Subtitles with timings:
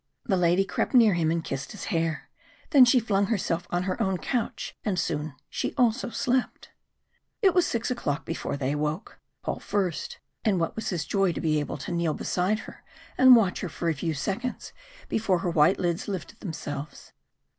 [0.25, 2.27] The lady crept near him and kissed his hair.
[2.71, 6.71] Then she flung herself on her own couch, and soon she also slept.
[7.43, 11.39] It was six o'clock before they awoke, Paul first and what was his joy to
[11.41, 12.83] be able to kneel beside her
[13.15, 14.73] and watch her for a few seconds
[15.07, 17.13] before her white lids lifted themselves!